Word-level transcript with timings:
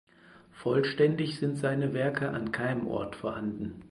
Vollständig 0.55 1.37
sind 1.37 1.57
seine 1.59 1.93
Werke 1.93 2.31
an 2.31 2.51
keinem 2.51 2.87
Ort 2.87 3.15
vorhanden. 3.15 3.83